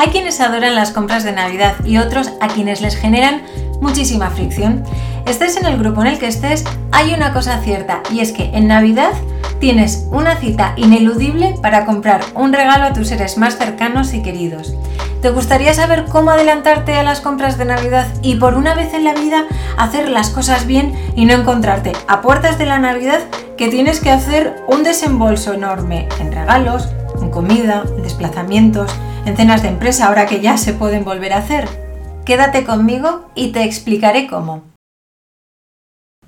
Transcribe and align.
Hay 0.00 0.08
quienes 0.08 0.40
adoran 0.40 0.76
las 0.76 0.92
compras 0.92 1.24
de 1.24 1.32
Navidad 1.32 1.74
y 1.84 1.98
otros 1.98 2.32
a 2.40 2.48
quienes 2.48 2.80
les 2.80 2.96
generan 2.96 3.42
muchísima 3.82 4.30
fricción. 4.30 4.82
Estés 5.26 5.58
en 5.58 5.66
el 5.66 5.78
grupo 5.78 6.00
en 6.00 6.06
el 6.06 6.18
que 6.18 6.26
estés, 6.26 6.64
hay 6.90 7.12
una 7.12 7.34
cosa 7.34 7.60
cierta 7.60 8.02
y 8.10 8.20
es 8.20 8.32
que 8.32 8.44
en 8.54 8.66
Navidad 8.66 9.12
tienes 9.58 10.08
una 10.10 10.36
cita 10.36 10.72
ineludible 10.78 11.54
para 11.60 11.84
comprar 11.84 12.22
un 12.34 12.54
regalo 12.54 12.84
a 12.84 12.92
tus 12.94 13.08
seres 13.08 13.36
más 13.36 13.58
cercanos 13.58 14.14
y 14.14 14.22
queridos. 14.22 14.72
¿Te 15.20 15.28
gustaría 15.28 15.74
saber 15.74 16.06
cómo 16.06 16.30
adelantarte 16.30 16.94
a 16.94 17.02
las 17.02 17.20
compras 17.20 17.58
de 17.58 17.66
Navidad 17.66 18.06
y 18.22 18.36
por 18.36 18.54
una 18.54 18.74
vez 18.74 18.94
en 18.94 19.04
la 19.04 19.12
vida 19.12 19.44
hacer 19.76 20.08
las 20.08 20.30
cosas 20.30 20.66
bien 20.66 20.94
y 21.14 21.26
no 21.26 21.34
encontrarte 21.34 21.92
a 22.08 22.22
puertas 22.22 22.56
de 22.56 22.64
la 22.64 22.78
Navidad 22.78 23.20
que 23.58 23.68
tienes 23.68 24.00
que 24.00 24.10
hacer 24.10 24.64
un 24.66 24.82
desembolso 24.82 25.52
enorme 25.52 26.08
en 26.20 26.32
regalos, 26.32 26.88
en 27.20 27.30
comida, 27.30 27.84
en 27.86 28.02
desplazamientos, 28.02 28.90
en 29.24 29.36
cenas 29.36 29.62
de 29.62 29.68
empresa 29.68 30.06
ahora 30.06 30.26
que 30.26 30.40
ya 30.40 30.56
se 30.56 30.72
pueden 30.72 31.04
volver 31.04 31.32
a 31.32 31.38
hacer? 31.38 31.68
Quédate 32.24 32.64
conmigo 32.64 33.30
y 33.34 33.52
te 33.52 33.64
explicaré 33.64 34.26
cómo. 34.26 34.62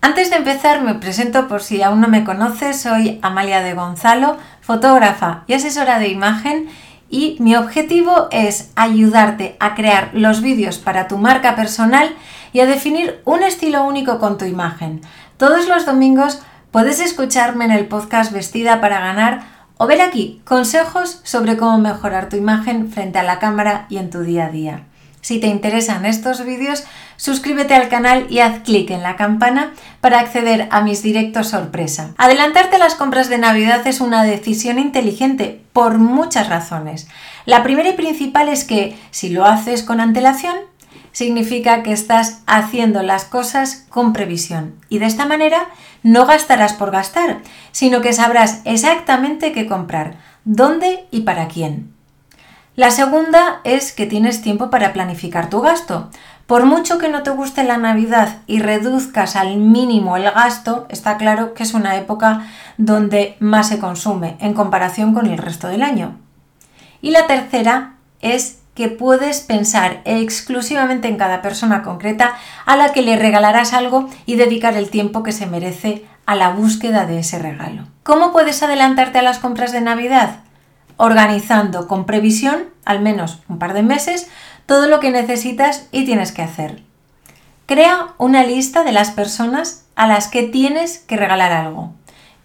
Antes 0.00 0.30
de 0.30 0.36
empezar 0.36 0.82
me 0.82 0.94
presento 0.94 1.46
por 1.46 1.62
si 1.62 1.82
aún 1.82 2.00
no 2.00 2.08
me 2.08 2.24
conoces, 2.24 2.80
soy 2.80 3.18
Amalia 3.22 3.62
de 3.62 3.74
Gonzalo, 3.74 4.38
fotógrafa 4.60 5.44
y 5.46 5.52
asesora 5.54 5.98
de 5.98 6.08
imagen 6.08 6.68
y 7.10 7.36
mi 7.40 7.56
objetivo 7.56 8.28
es 8.30 8.70
ayudarte 8.76 9.56
a 9.60 9.74
crear 9.74 10.10
los 10.12 10.40
vídeos 10.40 10.78
para 10.78 11.06
tu 11.06 11.18
marca 11.18 11.54
personal 11.56 12.14
y 12.52 12.60
a 12.60 12.66
definir 12.66 13.20
un 13.24 13.42
estilo 13.42 13.84
único 13.84 14.18
con 14.18 14.38
tu 14.38 14.44
imagen. 14.44 15.02
Todos 15.36 15.68
los 15.68 15.86
domingos 15.86 16.40
puedes 16.70 17.00
escucharme 17.00 17.64
en 17.64 17.72
el 17.72 17.86
podcast 17.86 18.32
Vestida 18.32 18.80
para 18.80 19.00
ganar 19.00 19.59
o 19.82 19.86
ver 19.86 20.02
aquí 20.02 20.42
consejos 20.44 21.20
sobre 21.24 21.56
cómo 21.56 21.78
mejorar 21.78 22.28
tu 22.28 22.36
imagen 22.36 22.92
frente 22.92 23.18
a 23.18 23.22
la 23.22 23.38
cámara 23.38 23.86
y 23.88 23.96
en 23.96 24.10
tu 24.10 24.20
día 24.20 24.44
a 24.44 24.50
día. 24.50 24.82
Si 25.22 25.40
te 25.40 25.46
interesan 25.46 26.04
estos 26.04 26.44
vídeos, 26.44 26.84
suscríbete 27.16 27.74
al 27.74 27.88
canal 27.88 28.26
y 28.28 28.40
haz 28.40 28.60
clic 28.60 28.90
en 28.90 29.02
la 29.02 29.16
campana 29.16 29.72
para 30.02 30.20
acceder 30.20 30.68
a 30.70 30.82
mis 30.82 31.02
directos 31.02 31.48
sorpresa. 31.48 32.10
Adelantarte 32.18 32.76
las 32.76 32.94
compras 32.94 33.30
de 33.30 33.38
Navidad 33.38 33.86
es 33.86 34.02
una 34.02 34.22
decisión 34.22 34.78
inteligente 34.78 35.62
por 35.72 35.96
muchas 35.96 36.50
razones. 36.50 37.08
La 37.46 37.62
primera 37.62 37.88
y 37.88 37.94
principal 37.94 38.50
es 38.50 38.64
que 38.64 38.98
si 39.10 39.30
lo 39.30 39.46
haces 39.46 39.82
con 39.82 40.00
antelación, 40.00 40.56
significa 41.12 41.82
que 41.82 41.92
estás 41.92 42.40
haciendo 42.46 43.02
las 43.02 43.24
cosas 43.24 43.86
con 43.88 44.12
previsión 44.12 44.74
y 44.88 44.98
de 44.98 45.06
esta 45.06 45.26
manera 45.26 45.66
no 46.02 46.26
gastarás 46.26 46.74
por 46.74 46.90
gastar, 46.90 47.38
sino 47.72 48.00
que 48.00 48.12
sabrás 48.12 48.60
exactamente 48.64 49.52
qué 49.52 49.66
comprar, 49.66 50.16
dónde 50.44 51.06
y 51.10 51.22
para 51.22 51.48
quién. 51.48 51.92
La 52.76 52.90
segunda 52.90 53.60
es 53.64 53.92
que 53.92 54.06
tienes 54.06 54.42
tiempo 54.42 54.70
para 54.70 54.92
planificar 54.92 55.50
tu 55.50 55.60
gasto. 55.60 56.08
Por 56.46 56.64
mucho 56.64 56.98
que 56.98 57.08
no 57.08 57.22
te 57.22 57.30
guste 57.30 57.62
la 57.62 57.76
Navidad 57.76 58.38
y 58.46 58.60
reduzcas 58.60 59.36
al 59.36 59.58
mínimo 59.58 60.16
el 60.16 60.30
gasto, 60.30 60.86
está 60.88 61.16
claro 61.16 61.52
que 61.52 61.62
es 61.62 61.74
una 61.74 61.96
época 61.96 62.46
donde 62.78 63.36
más 63.38 63.68
se 63.68 63.78
consume 63.78 64.36
en 64.40 64.54
comparación 64.54 65.12
con 65.12 65.26
el 65.26 65.36
resto 65.38 65.68
del 65.68 65.82
año. 65.82 66.16
Y 67.02 67.10
la 67.10 67.26
tercera 67.26 67.96
es 68.20 68.59
que 68.80 68.88
puedes 68.88 69.40
pensar 69.40 70.00
exclusivamente 70.06 71.06
en 71.06 71.18
cada 71.18 71.42
persona 71.42 71.82
concreta 71.82 72.34
a 72.64 72.76
la 72.76 72.92
que 72.94 73.02
le 73.02 73.16
regalarás 73.16 73.74
algo 73.74 74.08
y 74.24 74.36
dedicar 74.36 74.74
el 74.74 74.88
tiempo 74.88 75.22
que 75.22 75.32
se 75.32 75.44
merece 75.44 76.06
a 76.24 76.34
la 76.34 76.48
búsqueda 76.48 77.04
de 77.04 77.18
ese 77.18 77.38
regalo. 77.38 77.88
¿Cómo 78.04 78.32
puedes 78.32 78.62
adelantarte 78.62 79.18
a 79.18 79.22
las 79.22 79.38
compras 79.38 79.72
de 79.72 79.82
Navidad? 79.82 80.38
organizando 80.96 81.88
con 81.88 82.06
previsión, 82.06 82.64
al 82.86 83.00
menos 83.00 83.40
un 83.48 83.58
par 83.58 83.74
de 83.74 83.82
meses, 83.82 84.28
todo 84.64 84.86
lo 84.86 84.98
que 85.00 85.10
necesitas 85.10 85.88
y 85.92 86.06
tienes 86.06 86.32
que 86.32 86.42
hacer. 86.42 86.82
Crea 87.66 88.08
una 88.16 88.44
lista 88.44 88.82
de 88.82 88.92
las 88.92 89.10
personas 89.10 89.84
a 89.94 90.06
las 90.06 90.28
que 90.28 90.42
tienes 90.42 90.98
que 90.98 91.16
regalar 91.16 91.52
algo. 91.52 91.92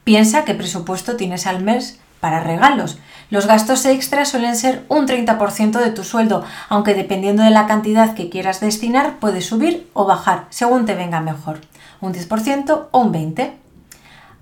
Piensa 0.04 0.44
qué 0.44 0.54
presupuesto 0.54 1.16
tienes 1.16 1.48
al 1.48 1.64
mes 1.64 2.00
para 2.20 2.40
regalos. 2.40 3.00
Los 3.30 3.48
gastos 3.48 3.86
extras 3.86 4.30
suelen 4.30 4.56
ser 4.56 4.86
un 4.88 5.08
30% 5.08 5.80
de 5.80 5.92
tu 5.92 6.04
sueldo, 6.04 6.44
aunque 6.70 6.94
dependiendo 6.94 7.44
de 7.44 7.50
la 7.50 7.66
cantidad 7.66 8.14
que 8.14 8.30
quieras 8.30 8.60
destinar 8.60 9.18
puede 9.20 9.42
subir 9.42 9.90
o 9.94 10.06
bajar, 10.06 10.46
según 10.50 10.86
te 10.86 10.96
venga 10.96 11.22
mejor. 11.22 11.62
Un 12.02 12.14
10% 12.14 12.88
o 12.92 13.00
un 13.00 13.14
20%. 13.14 13.52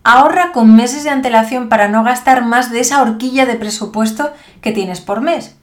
Ahorra 0.05 0.51
con 0.51 0.75
meses 0.75 1.05
de 1.05 1.11
antelación 1.11 1.69
para 1.69 1.87
no 1.87 2.03
gastar 2.03 2.43
más 2.43 2.71
de 2.71 2.81
esa 2.81 3.01
horquilla 3.01 3.45
de 3.45 3.55
presupuesto 3.55 4.33
que 4.59 4.73
tienes 4.73 4.99
por 4.99 5.21
mes. 5.21 5.55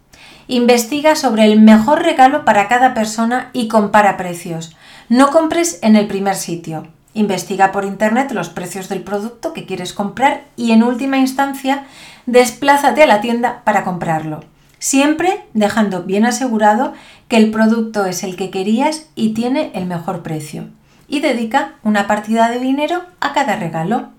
Investiga 0.49 1.15
sobre 1.15 1.45
el 1.45 1.61
mejor 1.61 2.03
regalo 2.03 2.47
para 2.47 2.67
cada 2.67 2.95
persona 2.95 3.51
y 3.53 3.69
compara 3.69 4.17
precios. 4.17 4.75
No 5.11 5.31
compres 5.31 5.79
en 5.83 5.95
el 5.95 6.07
primer 6.07 6.37
sitio. 6.37 6.89
Investiga 7.13 7.73
por 7.73 7.85
internet 7.85 8.31
los 8.33 8.51
precios 8.51 8.89
del 8.89 9.03
producto 9.03 9.53
que 9.53 9.67
quieres 9.67 9.93
comprar 9.93 10.45
y 10.57 10.71
en 10.73 10.85
última 10.85 11.19
instancia 11.19 11.85
desplázate 12.27 13.03
a 13.03 13.07
la 13.07 13.21
tienda 13.21 13.63
para 13.65 13.83
comprarlo. 13.83 14.45
Siempre 14.79 15.45
dejando 15.53 16.05
bien 16.05 16.25
asegurado 16.25 16.95
que 17.29 17.37
el 17.37 17.51
producto 17.51 18.07
es 18.07 18.23
el 18.23 18.37
que 18.37 18.51
querías 18.51 19.09
y 19.15 19.35
tiene 19.35 19.73
el 19.75 19.87
mejor 19.87 20.23
precio. 20.23 20.69
Y 21.09 21.21
dedica 21.21 21.73
una 21.83 22.07
partida 22.07 22.49
de 22.49 22.61
dinero 22.61 23.03
a 23.21 23.33
cada 23.33 23.57
regalo. 23.57 24.11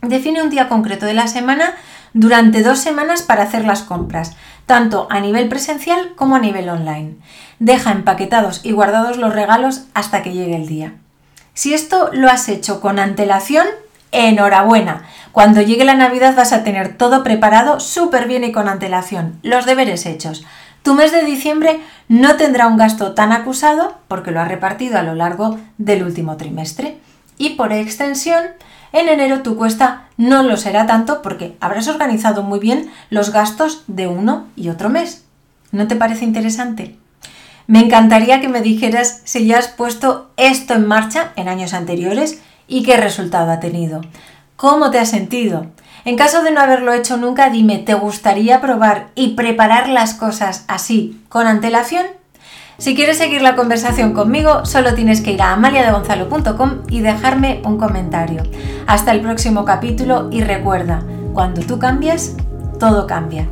Define 0.00 0.42
un 0.42 0.48
día 0.48 0.68
concreto 0.68 1.04
de 1.04 1.12
la 1.14 1.28
semana 1.28 1.74
durante 2.14 2.62
dos 2.62 2.78
semanas 2.78 3.22
para 3.22 3.42
hacer 3.42 3.66
las 3.66 3.82
compras, 3.82 4.34
tanto 4.64 5.06
a 5.10 5.20
nivel 5.20 5.48
presencial 5.48 6.14
como 6.16 6.36
a 6.36 6.40
nivel 6.40 6.70
online. 6.70 7.16
Deja 7.58 7.92
empaquetados 7.92 8.64
y 8.64 8.72
guardados 8.72 9.18
los 9.18 9.34
regalos 9.34 9.84
hasta 9.92 10.22
que 10.22 10.32
llegue 10.32 10.56
el 10.56 10.66
día. 10.66 10.94
Si 11.60 11.74
esto 11.74 12.08
lo 12.14 12.30
has 12.30 12.48
hecho 12.48 12.80
con 12.80 12.98
antelación, 12.98 13.66
enhorabuena. 14.12 15.02
Cuando 15.30 15.60
llegue 15.60 15.84
la 15.84 15.92
Navidad 15.92 16.34
vas 16.34 16.54
a 16.54 16.64
tener 16.64 16.96
todo 16.96 17.22
preparado 17.22 17.80
súper 17.80 18.26
bien 18.26 18.44
y 18.44 18.50
con 18.50 18.66
antelación, 18.66 19.38
los 19.42 19.66
deberes 19.66 20.06
hechos. 20.06 20.42
Tu 20.82 20.94
mes 20.94 21.12
de 21.12 21.22
diciembre 21.22 21.80
no 22.08 22.36
tendrá 22.36 22.66
un 22.66 22.78
gasto 22.78 23.12
tan 23.12 23.30
acusado 23.30 23.98
porque 24.08 24.30
lo 24.30 24.40
has 24.40 24.48
repartido 24.48 24.98
a 24.98 25.02
lo 25.02 25.14
largo 25.14 25.58
del 25.76 26.02
último 26.02 26.38
trimestre. 26.38 26.96
Y 27.36 27.50
por 27.56 27.74
extensión, 27.74 28.42
en 28.94 29.10
enero 29.10 29.42
tu 29.42 29.58
cuesta 29.58 30.04
no 30.16 30.42
lo 30.42 30.56
será 30.56 30.86
tanto 30.86 31.20
porque 31.20 31.58
habrás 31.60 31.88
organizado 31.88 32.42
muy 32.42 32.58
bien 32.58 32.90
los 33.10 33.34
gastos 33.34 33.84
de 33.86 34.06
uno 34.06 34.46
y 34.56 34.70
otro 34.70 34.88
mes. 34.88 35.26
¿No 35.72 35.86
te 35.88 35.96
parece 35.96 36.24
interesante? 36.24 36.96
Me 37.70 37.78
encantaría 37.78 38.40
que 38.40 38.48
me 38.48 38.62
dijeras 38.62 39.20
si 39.22 39.46
ya 39.46 39.56
has 39.56 39.68
puesto 39.68 40.32
esto 40.36 40.74
en 40.74 40.88
marcha 40.88 41.30
en 41.36 41.46
años 41.46 41.72
anteriores 41.72 42.42
y 42.66 42.82
qué 42.82 42.96
resultado 42.96 43.52
ha 43.52 43.60
tenido. 43.60 44.00
¿Cómo 44.56 44.90
te 44.90 44.98
has 44.98 45.10
sentido? 45.10 45.66
En 46.04 46.16
caso 46.16 46.42
de 46.42 46.50
no 46.50 46.60
haberlo 46.60 46.92
hecho 46.92 47.16
nunca, 47.16 47.48
dime, 47.48 47.78
¿te 47.78 47.94
gustaría 47.94 48.60
probar 48.60 49.10
y 49.14 49.36
preparar 49.36 49.88
las 49.88 50.14
cosas 50.14 50.64
así, 50.66 51.22
con 51.28 51.46
antelación? 51.46 52.06
Si 52.78 52.96
quieres 52.96 53.18
seguir 53.18 53.40
la 53.40 53.54
conversación 53.54 54.14
conmigo, 54.14 54.66
solo 54.66 54.96
tienes 54.96 55.20
que 55.20 55.30
ir 55.30 55.42
a 55.42 55.52
amaliadegonzalo.com 55.52 56.78
y 56.88 57.02
dejarme 57.02 57.62
un 57.64 57.78
comentario. 57.78 58.42
Hasta 58.88 59.12
el 59.12 59.20
próximo 59.20 59.64
capítulo 59.64 60.28
y 60.32 60.40
recuerda, 60.40 61.04
cuando 61.34 61.60
tú 61.60 61.78
cambias, 61.78 62.34
todo 62.80 63.06
cambia. 63.06 63.46